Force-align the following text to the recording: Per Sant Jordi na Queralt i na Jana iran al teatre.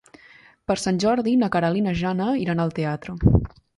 Per 0.71 0.77
Sant 0.83 1.01
Jordi 1.03 1.33
na 1.41 1.49
Queralt 1.55 1.81
i 1.81 1.83
na 1.89 1.93
Jana 2.01 2.31
iran 2.45 2.65
al 2.65 2.75
teatre. 2.81 3.19